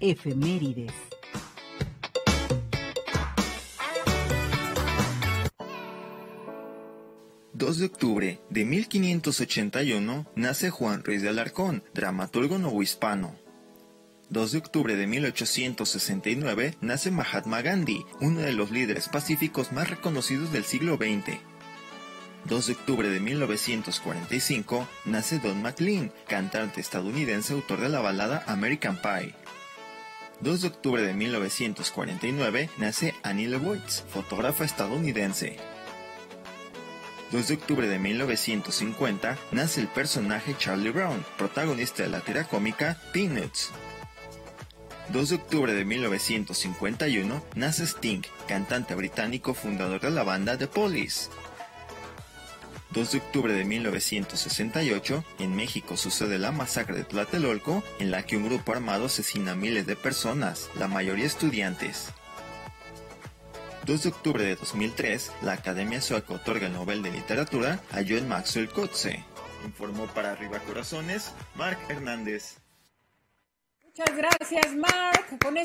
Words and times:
Efemérides. 0.00 0.92
2 7.52 7.78
de 7.78 7.86
octubre 7.86 8.40
de 8.50 8.64
1581 8.64 10.26
nace 10.36 10.70
Juan 10.70 11.02
Ruiz 11.02 11.22
de 11.22 11.28
Alarcón, 11.28 11.82
dramaturgo 11.92 12.58
novohispano. 12.58 13.36
2 14.30 14.52
de 14.52 14.58
octubre 14.58 14.94
de 14.94 15.06
1869 15.06 16.76
nace 16.80 17.10
Mahatma 17.10 17.62
Gandhi, 17.62 18.04
uno 18.20 18.40
de 18.40 18.52
los 18.52 18.70
líderes 18.70 19.08
pacíficos 19.08 19.72
más 19.72 19.90
reconocidos 19.90 20.52
del 20.52 20.64
siglo 20.64 20.96
XX. 20.96 21.38
2 22.44 22.66
de 22.66 22.72
octubre 22.72 23.10
de 23.10 23.20
1945 23.20 24.88
nace 25.06 25.40
Don 25.40 25.60
McLean, 25.60 26.12
cantante 26.28 26.80
estadounidense 26.80 27.54
autor 27.54 27.80
de 27.80 27.88
la 27.88 28.00
balada 28.00 28.44
American 28.46 29.00
Pie. 29.02 29.34
2 30.40 30.62
de 30.62 30.68
octubre 30.68 31.02
de 31.02 31.14
1949 31.14 32.70
nace 32.78 33.12
Annie 33.24 33.48
Leibovitz, 33.48 34.04
fotógrafa 34.08 34.64
estadounidense. 34.64 35.56
2 37.32 37.48
de 37.48 37.54
octubre 37.54 37.88
de 37.88 37.98
1950 37.98 39.36
nace 39.50 39.80
el 39.80 39.88
personaje 39.88 40.54
Charlie 40.56 40.92
Brown, 40.92 41.24
protagonista 41.36 42.04
de 42.04 42.10
la 42.10 42.20
tira 42.20 42.44
cómica 42.44 43.02
Peanuts. 43.12 43.72
2 45.08 45.28
de 45.28 45.34
octubre 45.34 45.72
de 45.72 45.84
1951 45.84 47.42
nace 47.56 47.86
Sting, 47.86 48.22
cantante 48.46 48.94
británico 48.94 49.54
fundador 49.54 50.00
de 50.00 50.10
la 50.10 50.22
banda 50.22 50.56
The 50.56 50.68
Police. 50.68 51.30
2 52.90 53.12
de 53.12 53.18
octubre 53.18 53.52
de 53.52 53.64
1968, 53.64 55.24
en 55.40 55.54
México 55.54 55.96
sucede 55.98 56.38
la 56.38 56.52
masacre 56.52 56.96
de 56.96 57.04
Tlatelolco, 57.04 57.82
en 57.98 58.10
la 58.10 58.24
que 58.24 58.38
un 58.38 58.48
grupo 58.48 58.72
armado 58.72 59.06
asesina 59.06 59.52
a 59.52 59.56
miles 59.56 59.86
de 59.86 59.94
personas, 59.94 60.70
la 60.78 60.88
mayoría 60.88 61.26
estudiantes. 61.26 62.14
2 63.84 64.02
de 64.02 64.08
octubre 64.08 64.42
de 64.42 64.56
2003, 64.56 65.32
la 65.42 65.52
Academia 65.52 66.00
Sueca 66.00 66.34
otorga 66.34 66.66
el 66.66 66.72
Nobel 66.72 67.02
de 67.02 67.10
Literatura 67.10 67.80
a 67.92 67.98
John 68.08 68.26
Maxwell 68.26 68.70
Coetzee. 68.70 69.22
Informó 69.66 70.06
para 70.06 70.32
Arriba 70.32 70.58
Corazones, 70.60 71.32
Mark 71.56 71.78
Hernández. 71.90 72.56
Muchas 73.84 74.16
gracias, 74.16 74.74
Mark. 74.76 75.38
Con 75.42 75.58